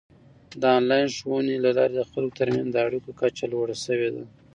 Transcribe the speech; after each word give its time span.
د 0.61 0.63
آنلاین 0.77 1.07
ښوونې 1.17 1.55
له 1.65 1.71
لارې 1.77 1.95
د 1.97 2.01
خلکو 2.11 2.37
ترمنځ 2.39 2.69
د 2.71 2.77
اړیکو 2.87 3.09
کچه 3.21 3.45
لوړه 3.53 3.75
شوې 3.85 4.09
ده. 4.15 4.23